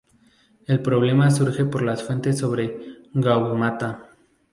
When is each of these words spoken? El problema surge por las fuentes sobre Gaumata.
El 0.65 0.81
problema 0.81 1.29
surge 1.29 1.63
por 1.63 1.83
las 1.83 2.01
fuentes 2.03 2.39
sobre 2.39 3.03
Gaumata. 3.13 4.09